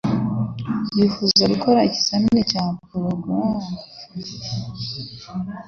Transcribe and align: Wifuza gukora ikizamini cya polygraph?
Wifuza 0.95 1.43
gukora 1.53 1.79
ikizamini 1.87 2.41
cya 2.51 2.63
polygraph? 2.85 3.67